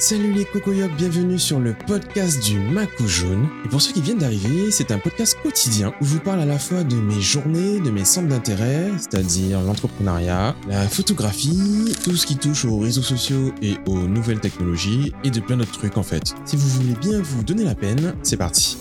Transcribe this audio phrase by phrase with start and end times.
[0.00, 3.46] Salut les cocoyocs, bienvenue sur le podcast du Macou Jaune.
[3.66, 6.46] Et pour ceux qui viennent d'arriver, c'est un podcast quotidien où je vous parle à
[6.46, 12.24] la fois de mes journées, de mes centres d'intérêt, c'est-à-dire l'entrepreneuriat, la photographie, tout ce
[12.24, 16.02] qui touche aux réseaux sociaux et aux nouvelles technologies, et de plein d'autres trucs en
[16.02, 16.34] fait.
[16.46, 18.78] Si vous voulez bien vous donner la peine, c'est parti.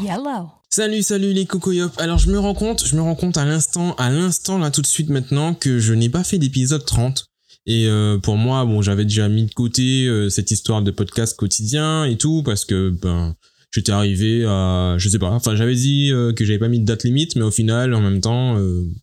[0.00, 0.48] Yellow.
[0.70, 1.98] Salut, salut les cocoyops.
[1.98, 4.80] Alors je me rends compte, je me rends compte à l'instant, à l'instant là tout
[4.80, 7.26] de suite maintenant que je n'ai pas fait d'épisode 30.
[7.66, 11.36] Et euh, pour moi, bon, j'avais déjà mis de côté euh, cette histoire de podcast
[11.36, 13.34] quotidien et tout parce que ben
[13.72, 16.84] j'étais arrivé à je sais pas, enfin j'avais dit euh, que j'avais pas mis de
[16.84, 18.56] date limite mais au final en même temps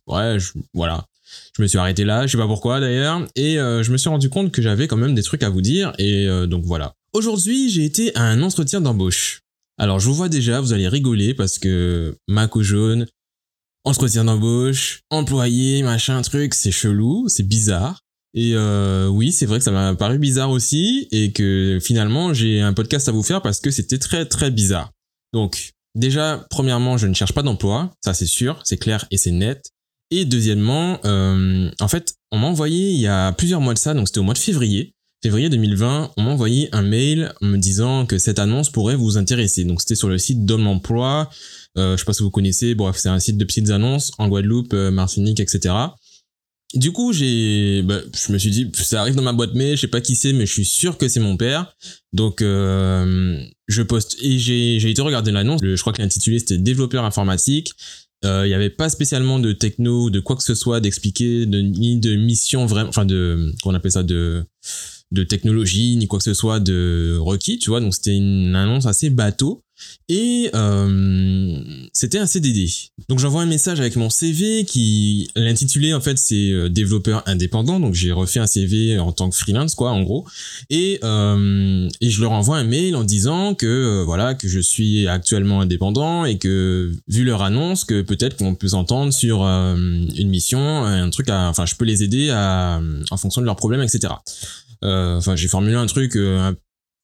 [0.06, 1.04] ouais, je- voilà.
[1.56, 4.28] Je me suis arrêté là, je sais pas pourquoi d'ailleurs et je me suis rendu
[4.30, 6.94] compte que j'avais quand même des trucs à vous dire et donc voilà.
[7.12, 9.42] Aujourd'hui, j'ai été à un entretien d'embauche.
[9.78, 13.06] Alors je vous vois déjà, vous allez rigoler parce que Mac au jaune,
[13.84, 18.00] entretien d'embauche, employé, machin, truc, c'est chelou, c'est bizarre.
[18.34, 22.60] Et euh, oui, c'est vrai que ça m'a paru bizarre aussi et que finalement j'ai
[22.60, 24.90] un podcast à vous faire parce que c'était très très bizarre.
[25.32, 29.30] Donc déjà, premièrement, je ne cherche pas d'emploi, ça c'est sûr, c'est clair et c'est
[29.30, 29.70] net.
[30.10, 33.94] Et deuxièmement, euh, en fait, on m'a envoyé il y a plusieurs mois de ça,
[33.94, 38.04] donc c'était au mois de février, février 2020, on m'a envoyé un mail me disant
[38.04, 39.64] que cette annonce pourrait vous intéresser.
[39.64, 41.30] Donc c'était sur le site d'Homme Emploi,
[41.78, 44.28] euh, je sais pas si vous connaissez, bref, c'est un site de petites annonces en
[44.28, 45.74] Guadeloupe, euh, Martinique, etc.
[46.74, 49.82] Du coup, j'ai, bah, je me suis dit, ça arrive dans ma boîte mail, je
[49.82, 51.74] sais pas qui c'est, mais je suis sûr que c'est mon père.
[52.12, 55.60] Donc, euh, je poste et j'ai, j'ai été regarder l'annonce.
[55.62, 57.72] Je crois que l'intitulé c'était développeur informatique.
[58.24, 61.60] Euh, Il y avait pas spécialement de techno, de quoi que ce soit, d'expliquer, de,
[61.60, 64.44] ni de mission vraiment, enfin de, qu'on appelle ça, de,
[65.12, 67.80] de technologie, ni quoi que ce soit de requis, tu vois.
[67.80, 69.63] Donc c'était une annonce assez bateau.
[70.08, 72.68] Et euh, c'était un CDD.
[73.08, 77.80] Donc j'envoie un message avec mon CV qui l'intitulé en fait c'est euh, développeur indépendant.
[77.80, 80.26] Donc j'ai refait un CV en tant que freelance quoi en gros.
[80.70, 84.60] Et euh, et je leur envoie un mail en disant que euh, voilà que je
[84.60, 89.74] suis actuellement indépendant et que vu leur annonce que peut-être qu'on peut s'entendre sur euh,
[89.74, 92.80] une mission, un truc à, enfin je peux les aider à
[93.10, 94.12] en fonction de leurs problèmes etc.
[94.82, 96.54] Enfin j'ai formulé un truc un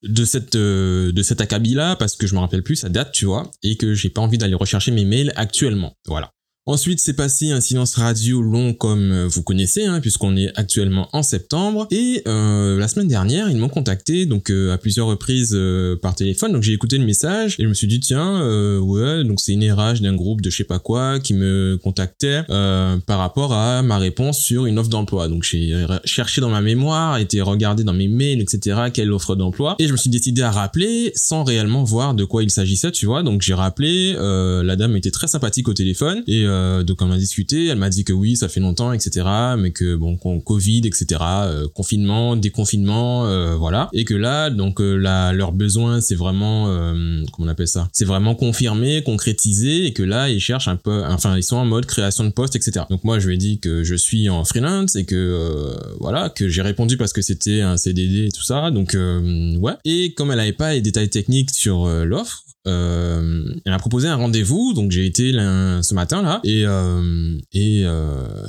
[0.02, 3.12] de cette euh, de cet acabit là parce que je me rappelle plus sa date
[3.12, 5.96] tu vois et que j'ai pas envie d'aller rechercher mes mails actuellement.
[6.06, 6.32] Voilà
[6.66, 11.08] Ensuite, c'est passé un silence radio long comme euh, vous connaissez, hein, puisqu'on est actuellement
[11.14, 11.88] en septembre.
[11.90, 16.14] Et euh, la semaine dernière, ils m'ont contacté donc euh, à plusieurs reprises euh, par
[16.14, 16.52] téléphone.
[16.52, 19.52] Donc j'ai écouté le message et je me suis dit tiens, euh, ouais, donc c'est
[19.52, 23.54] une RH d'un groupe de je sais pas quoi qui me contactait euh, par rapport
[23.54, 25.28] à ma réponse sur une offre d'emploi.
[25.28, 28.90] Donc j'ai cherché dans ma mémoire, été regardé dans mes mails, etc.
[28.92, 32.42] Quelle offre d'emploi et je me suis décidé à rappeler sans réellement voir de quoi
[32.42, 33.22] il s'agissait, tu vois.
[33.22, 37.16] Donc j'ai rappelé, la dame était très sympathique au téléphone et euh, donc on a
[37.16, 37.66] discuté.
[37.66, 39.26] Elle m'a dit que oui, ça fait longtemps, etc.
[39.58, 41.20] Mais que bon, Covid, etc.
[41.20, 43.88] euh, confinement, déconfinement, euh, voilà.
[43.92, 47.88] Et que là, donc euh, là, leurs besoins, c'est vraiment euh, comment on appelle ça?
[47.92, 51.64] C'est vraiment confirmé, concrétisé, et que là, ils cherchent un peu, enfin, ils sont en
[51.64, 52.86] mode création de poste, etc.
[52.90, 56.28] Donc moi, je lui ai dit que je suis en freelance et que euh, voilà,
[56.28, 58.70] que j'ai répondu parce que c'était un CDD et tout ça.
[58.70, 59.72] Donc ouais.
[59.84, 64.16] Et comme elle avait pas les détails techniques sur l'offre, euh, elle m'a proposé un
[64.16, 68.46] rendez-vous, donc j'ai été ce matin là, et euh, euh,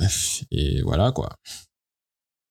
[0.50, 1.36] et voilà quoi.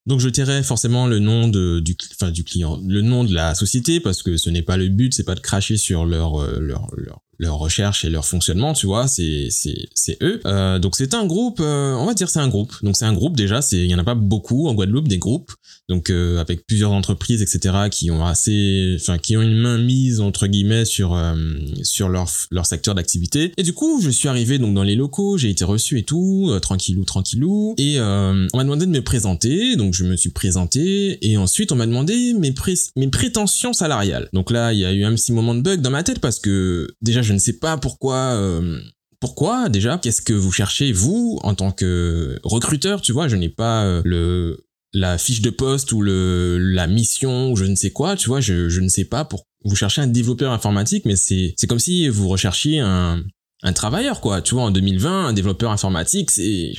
[0.07, 1.95] Donc je tairai forcément le nom de, du,
[2.31, 5.23] du client, le nom de la société parce que ce n'est pas le but, c'est
[5.23, 9.47] pas de cracher sur leur leur leur leur recherche et leur fonctionnement, tu vois, c'est
[9.49, 10.39] c'est c'est eux.
[10.45, 12.73] Euh, donc c'est un groupe, euh, on va dire c'est un groupe.
[12.83, 15.17] Donc c'est un groupe déjà, c'est il y en a pas beaucoup en Guadeloupe des
[15.17, 15.51] groupes.
[15.89, 20.21] Donc euh, avec plusieurs entreprises etc qui ont assez, enfin qui ont une main mise
[20.21, 21.35] entre guillemets sur euh,
[21.81, 23.51] sur leur leur secteur d'activité.
[23.57, 26.49] Et du coup je suis arrivé donc dans les locaux, j'ai été reçu et tout,
[26.51, 27.73] euh, tranquillou tranquillou.
[27.77, 31.71] Et euh, on m'a demandé de me présenter, donc je me suis présenté et ensuite
[31.71, 34.29] on m'a demandé mes pré- mes prétentions salariales.
[34.31, 36.39] Donc là il y a eu un petit moment de bug dans ma tête parce
[36.39, 38.15] que déjà je ne sais pas pourquoi.
[38.35, 38.79] euh,
[39.19, 43.49] pourquoi déjà Qu'est-ce que vous cherchez vous en tant que recruteur Tu vois, je n'ai
[43.49, 47.91] pas euh, le la fiche de poste ou le la mission ou je ne sais
[47.91, 48.15] quoi.
[48.15, 51.53] Tu vois, je, je ne sais pas pour vous cherchez un développeur informatique, mais c'est
[51.55, 53.23] c'est comme si vous recherchiez un
[53.63, 54.41] un travailleur quoi.
[54.41, 56.73] Tu vois, en 2020, un développeur informatique, c'est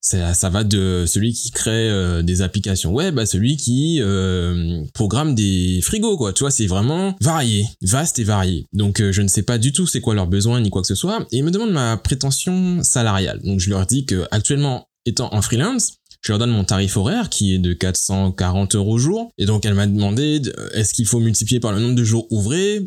[0.00, 4.82] ça, ça va de celui qui crée euh, des applications web à celui qui euh,
[4.94, 6.32] programme des frigos quoi.
[6.32, 8.66] Tu vois c'est vraiment varié vaste et varié.
[8.72, 10.88] Donc euh, je ne sais pas du tout c'est quoi leurs besoins ni quoi que
[10.88, 13.40] ce soit et ils me demandent ma prétention salariale.
[13.42, 17.28] Donc je leur dis que actuellement étant en freelance je leur donne mon tarif horaire
[17.28, 21.20] qui est de 440 euros jour et donc elle m'a demandé de- est-ce qu'il faut
[21.20, 22.80] multiplier par le nombre de jours ouvrés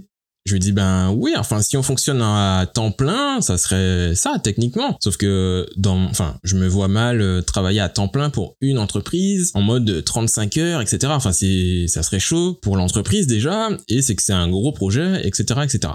[0.45, 4.39] je lui dis ben oui, enfin si on fonctionne à temps plein, ça serait ça
[4.44, 4.97] techniquement.
[5.01, 8.80] Sauf que dans, enfin, je me vois mal euh, travailler à temps plein pour une
[8.80, 11.13] entreprise en mode 35 heures, etc.
[11.15, 15.25] Enfin c'est, ça serait chaud pour l'entreprise déjà, et c'est que c'est un gros projet,
[15.27, 15.94] etc., etc.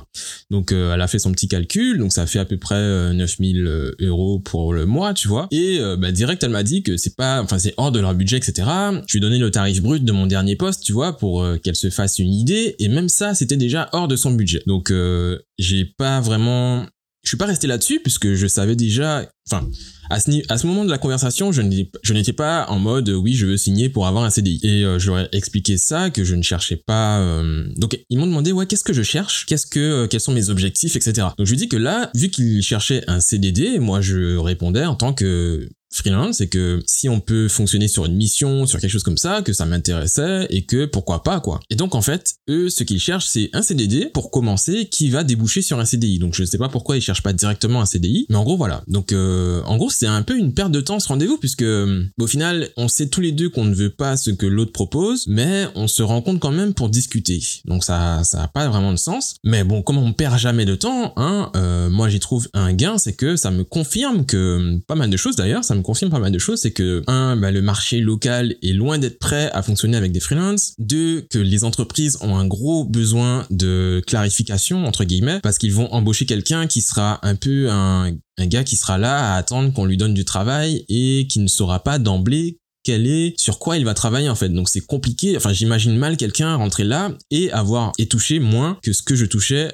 [0.51, 3.67] Donc euh, elle a fait son petit calcul, donc ça fait à peu près 9000
[3.67, 5.49] euh, euros pour le mois, tu vois.
[5.51, 8.37] Et bah, direct elle m'a dit que c'est pas, enfin c'est hors de leur budget,
[8.37, 8.69] etc.
[9.07, 11.77] Je lui ai donné le tarif brut de mon dernier poste, tu vois, pour qu'elle
[11.77, 14.63] se fasse une idée, et même ça c'était déjà hors de son budget.
[14.67, 16.87] Donc euh, j'ai pas vraiment
[17.23, 19.67] je suis pas resté là-dessus puisque je savais déjà enfin
[20.11, 23.89] à ce, moment de la conversation, je n'étais pas en mode oui, je veux signer
[23.89, 24.61] pour avoir un CDI.
[24.63, 27.21] Et euh, je leur ai expliqué ça, que je ne cherchais pas.
[27.21, 30.51] Euh, Donc ils m'ont demandé ouais, qu'est-ce que je cherche, qu'est-ce que, quels sont mes
[30.51, 31.29] objectifs, etc.
[31.39, 34.95] Donc je lui dis que là, vu qu'ils cherchaient un CDD, moi je répondais en
[34.95, 39.03] tant que freelance, c'est que si on peut fonctionner sur une mission, sur quelque chose
[39.03, 41.61] comme ça, que ça m'intéressait et que pourquoi pas quoi.
[41.71, 45.25] Et donc en fait, eux, ce qu'ils cherchent, c'est un CDD pour commencer qui va
[45.25, 46.19] déboucher sur un CDI.
[46.19, 48.57] Donc je ne sais pas pourquoi ils cherchent pas directement un CDI, mais en gros
[48.57, 48.83] voilà.
[48.89, 52.05] Donc euh, en gros c'est un peu une perte de temps ce rendez-vous puisque euh,
[52.19, 55.27] au final on sait tous les deux qu'on ne veut pas ce que l'autre propose,
[55.27, 57.41] mais on se rencontre quand même pour discuter.
[57.65, 59.37] Donc ça ça a pas vraiment de sens.
[59.45, 62.99] Mais bon comme on perd jamais de temps, hein, euh, moi j'y trouve un gain,
[62.99, 66.19] c'est que ça me confirme que pas mal de choses d'ailleurs, ça me confirme pas
[66.19, 69.63] mal de choses, c'est que un, bah, le marché local est loin d'être prêt à
[69.63, 70.75] fonctionner avec des freelances.
[70.79, 75.93] Deux, que les entreprises ont un gros besoin de clarification entre guillemets parce qu'ils vont
[75.93, 79.85] embaucher quelqu'un qui sera un peu un, un gars qui sera là à attendre qu'on
[79.85, 83.85] lui donne du travail et qui ne saura pas d'emblée quel est sur quoi il
[83.85, 84.51] va travailler en fait.
[84.51, 85.37] Donc c'est compliqué.
[85.37, 89.25] Enfin, j'imagine mal quelqu'un rentrer là et avoir et toucher moins que ce que je
[89.25, 89.73] touchais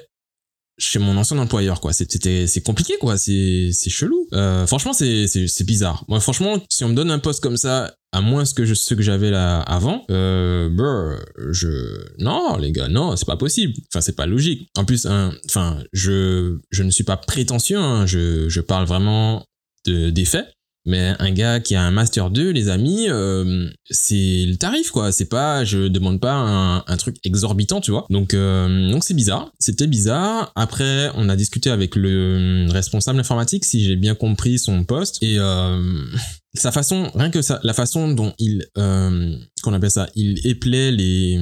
[0.81, 1.93] chez mon ancien employeur quoi.
[1.93, 3.17] C'était c'est compliqué quoi.
[3.17, 4.27] C'est c'est chelou.
[4.33, 6.03] Euh, franchement c'est c'est bizarre.
[6.07, 8.93] Moi franchement si on me donne un poste comme ça à moins que je ce
[8.93, 10.69] que j'avais là avant euh,
[11.51, 11.69] je
[12.19, 13.73] non les gars non c'est pas possible.
[13.91, 14.69] Enfin c'est pas logique.
[14.75, 15.07] En plus
[15.45, 18.05] enfin je je ne suis pas prétentieux hein.
[18.05, 19.45] je je parle vraiment
[19.85, 20.47] de, des faits
[20.85, 25.11] mais un gars qui a un master 2, les amis, euh, c'est le tarif quoi.
[25.11, 28.05] C'est pas, je demande pas un, truc exorbitant, tu vois.
[28.09, 29.51] Donc euh, donc c'est bizarre.
[29.59, 30.51] C'était bizarre.
[30.55, 35.37] Après, on a discuté avec le responsable informatique, si j'ai bien compris son poste, et
[35.37, 36.03] euh,
[36.55, 40.91] sa façon, rien que ça, la façon dont il, euh, qu'on appelle ça, il éplait
[40.91, 41.39] les,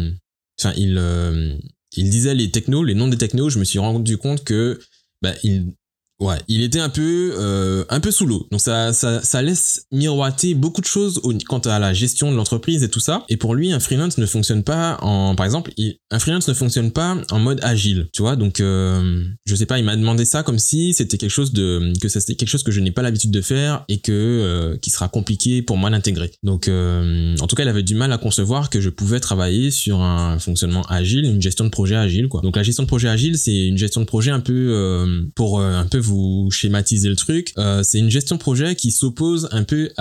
[0.59, 1.55] enfin il euh,
[1.95, 3.49] il disait les technos, les noms des technos.
[3.49, 4.79] Je me suis rendu compte que
[5.21, 5.73] bah, il
[6.19, 8.47] Ouais, il était un peu euh, un peu sous l'eau.
[8.51, 12.35] Donc ça, ça ça laisse miroiter beaucoup de choses au, quant à la gestion de
[12.35, 13.23] l'entreprise et tout ça.
[13.29, 15.71] Et pour lui, un freelance ne fonctionne pas en par exemple,
[16.11, 18.35] un freelance ne fonctionne pas en mode agile, tu vois.
[18.35, 21.93] Donc euh, je sais pas, il m'a demandé ça comme si c'était quelque chose de
[22.01, 24.89] que c'était quelque chose que je n'ai pas l'habitude de faire et que euh, qui
[24.89, 26.31] sera compliqué pour moi d'intégrer.
[26.43, 29.71] Donc euh, en tout cas, il avait du mal à concevoir que je pouvais travailler
[29.71, 32.41] sur un fonctionnement agile, une gestion de projet agile quoi.
[32.41, 35.61] Donc la gestion de projet agile, c'est une gestion de projet un peu euh, pour
[35.61, 39.91] un peu vous schématiser le truc, euh, c'est une gestion projet qui s'oppose un peu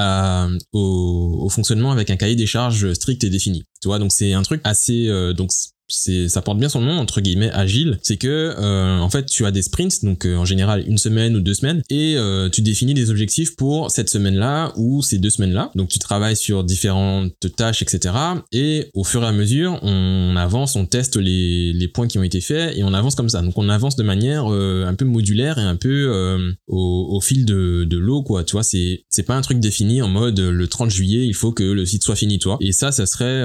[0.72, 3.64] au, fonctionnement avec un cahier des charges strict et défini.
[3.80, 5.50] Tu vois, donc c'est un truc assez euh, donc
[5.88, 7.98] c'est ça porte bien son nom entre guillemets agile.
[8.02, 11.34] C'est que euh, en fait tu as des sprints donc euh, en général une semaine
[11.36, 15.18] ou deux semaines et euh, tu définis des objectifs pour cette semaine là ou ces
[15.18, 18.14] deux semaines là donc tu travailles sur différentes tâches etc
[18.52, 22.22] et au fur et à mesure on avance on teste les, les points qui ont
[22.22, 23.40] été faits et on avance comme ça.
[23.40, 27.84] Donc on avance de manière un peu modulaire et un peu au, au, fil de,
[27.84, 28.44] de l'eau quoi.
[28.44, 31.52] Tu vois c'est c'est pas un truc défini en mode le 30 juillet il faut
[31.52, 33.42] que le site soit fini toi et ça ça serait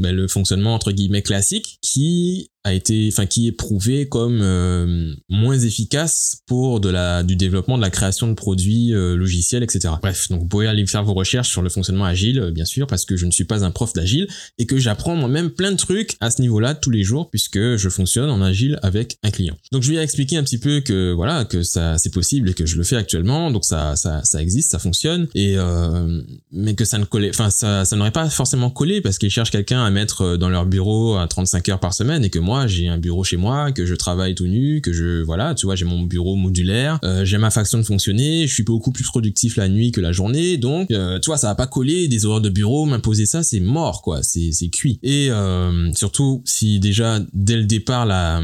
[0.00, 5.14] ben, le fonctionnement entre guillemets classique qui a été, enfin qui est prouvé comme euh,
[5.28, 9.94] moins efficace pour de la du développement de la création de produits euh, logiciels, etc.
[10.02, 12.88] Bref, donc vous pouvez aller faire vos recherches sur le fonctionnement agile, euh, bien sûr,
[12.88, 14.26] parce que je ne suis pas un prof d'agile
[14.58, 17.88] et que j'apprends moi-même plein de trucs à ce niveau-là tous les jours puisque je
[17.88, 19.56] fonctionne en agile avec un client.
[19.70, 22.54] Donc je lui ai expliqué un petit peu que voilà que ça c'est possible et
[22.54, 25.56] que je le fais actuellement, donc ça ça ça existe, ça fonctionne et
[26.50, 29.52] mais que ça ne collait, enfin ça ça n'aurait pas forcément collé parce qu'ils cherchent
[29.52, 32.88] quelqu'un à mettre dans leur bureau à 35 heures par semaine et que moi j'ai
[32.88, 35.84] un bureau chez moi, que je travaille tout nu, que je voilà, tu vois, j'ai
[35.84, 39.68] mon bureau modulaire, euh, j'ai ma façon de fonctionner, je suis beaucoup plus productif la
[39.68, 42.50] nuit que la journée, donc euh, tu vois, ça va pas coller des horaires de
[42.50, 44.98] bureau, m'imposer ça, c'est mort quoi, c'est c'est cuit.
[45.02, 48.40] Et euh, surtout si déjà dès le départ la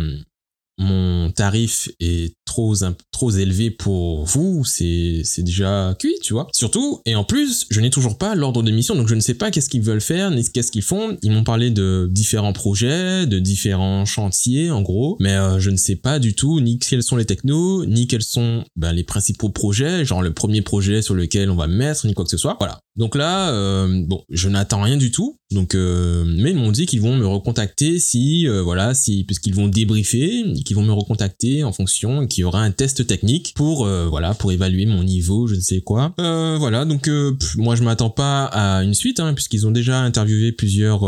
[0.78, 2.74] mon tarif est trop
[3.12, 6.48] trop élevé pour vous, c'est c'est déjà cuit, tu vois.
[6.52, 9.34] Surtout et en plus, je n'ai toujours pas l'ordre de mission, donc je ne sais
[9.34, 11.16] pas qu'est-ce qu'ils veulent faire, ni qu'est-ce qu'ils font.
[11.22, 15.76] Ils m'ont parlé de différents projets, de différents chantiers, en gros, mais euh, je ne
[15.76, 19.50] sais pas du tout ni quels sont les technos, ni quels sont ben, les principaux
[19.50, 22.56] projets, genre le premier projet sur lequel on va mettre, ni quoi que ce soit.
[22.58, 22.80] Voilà.
[22.96, 25.36] Donc là, euh, bon, je n'attends rien du tout.
[25.52, 29.54] Donc, euh, mais ils m'ont dit qu'ils vont me recontacter si, euh, voilà, si, puisqu'ils
[29.54, 33.86] vont débriefer, qu'ils vont me recontacter en fonction, qu'il y aura un test technique pour,
[33.86, 36.14] voilà, pour évaluer mon niveau, je ne sais quoi.
[36.18, 37.08] voilà, donc
[37.56, 41.00] moi je m'attends pas à une suite, hein, puisqu'ils ont déjà interviewé plusieurs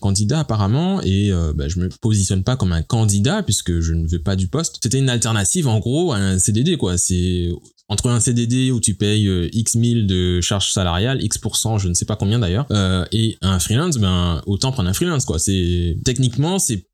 [0.00, 4.20] candidats apparemment, et bah, je me positionne pas comme un candidat puisque je ne veux
[4.20, 4.78] pas du poste.
[4.82, 6.98] C'était une alternative en gros à un CDD, quoi.
[6.98, 7.50] C'est
[7.88, 11.38] entre un CDD où tu payes euh, X mille de charges salariales, X
[11.78, 15.24] je ne sais pas combien d'ailleurs, euh, et un freelance, ben autant prendre un freelance
[15.24, 15.38] quoi.
[15.38, 16.86] C'est techniquement c'est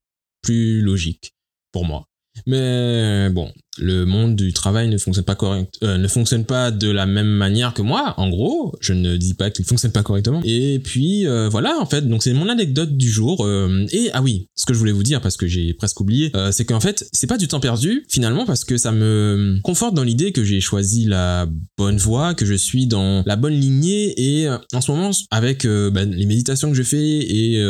[0.42, 1.35] plus logique
[1.73, 2.09] pour moi.
[2.47, 6.90] Mais bon, le monde du travail ne fonctionne pas correct, euh, ne fonctionne pas de
[6.90, 8.14] la même manière que moi.
[8.16, 10.40] En gros, je ne dis pas qu'il fonctionne pas correctement.
[10.44, 13.44] Et puis euh, voilà, en fait, donc c'est mon anecdote du jour.
[13.44, 16.32] Euh, et ah oui, ce que je voulais vous dire parce que j'ai presque oublié,
[16.50, 20.04] c'est qu'en fait, c'est pas du temps perdu finalement parce que ça me conforte dans
[20.04, 24.14] l'idée que j'ai choisi la bonne voie, que je suis dans la bonne lignée.
[24.16, 27.62] Et en ce moment, avec ben, les méditations que je fais et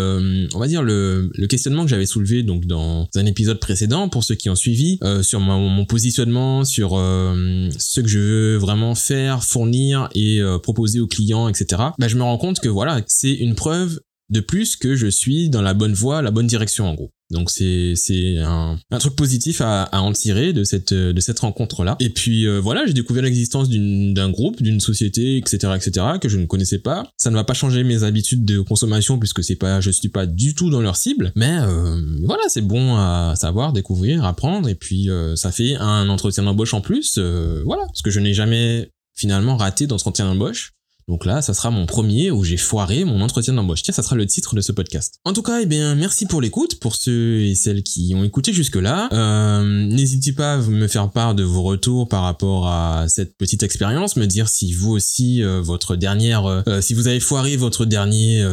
[0.55, 4.25] on va dire le, le questionnement que j'avais soulevé donc dans un épisode précédent pour
[4.25, 8.95] ceux qui ont suivi sur mon, mon positionnement, sur euh, ce que je veux vraiment
[8.95, 11.83] faire, fournir et euh, proposer aux clients, etc.
[11.99, 13.99] Bah, je me rends compte que voilà, c'est une preuve
[14.31, 17.11] de plus que je suis dans la bonne voie, la bonne direction en gros.
[17.30, 21.38] Donc c'est c'est un, un, truc positif à, à, en tirer de cette de cette
[21.40, 21.97] rencontre là.
[22.00, 26.06] Et puis euh, voilà, j'ai découvert l'existence d'un groupe, d'une société, etc., etc.
[26.20, 27.12] que je ne connaissais pas.
[27.18, 30.25] Ça ne va pas changer mes habitudes de consommation puisque c'est pas je suis pas
[30.25, 31.32] du tout dans leur cible.
[31.37, 34.68] Mais euh, voilà, c'est bon à savoir, découvrir, apprendre.
[34.68, 37.18] Et puis euh, ça fait un entretien d'embauche en plus.
[37.18, 40.73] voilà, parce que je n'ai jamais finalement raté d'entretien d'embauche.
[41.09, 43.83] Donc là, ça sera mon premier où j'ai foiré mon entretien d'embauche.
[43.83, 45.15] Tiens, ça sera le titre de ce podcast.
[45.25, 48.53] En tout cas, eh bien, merci pour l'écoute, pour ceux et celles qui ont écouté
[48.53, 49.09] jusque-là.
[49.12, 53.62] Euh, N'hésitez pas à me faire part de vos retours par rapport à cette petite
[53.62, 56.45] expérience, me dire si vous aussi, euh, votre dernière...
[56.45, 58.45] Euh, si vous avez foiré votre dernier...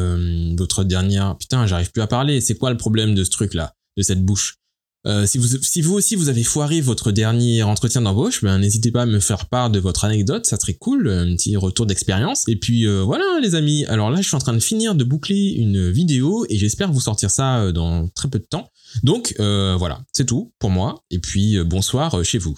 [0.57, 1.37] Votre dernière...
[1.37, 2.39] Putain, j'arrive plus à parler.
[2.39, 4.59] C'est quoi le problème de ce truc-là De cette bouche?
[5.05, 8.91] Euh, si, vous, si vous aussi vous avez foiré votre dernier entretien d'embauche, ben, n'hésitez
[8.91, 12.47] pas à me faire part de votre anecdote, ça serait cool, un petit retour d'expérience.
[12.47, 15.03] Et puis euh, voilà les amis, alors là je suis en train de finir de
[15.03, 18.69] boucler une vidéo et j'espère vous sortir ça euh, dans très peu de temps.
[19.03, 22.57] Donc voilà, c'est tout pour moi et puis bonsoir chez vous.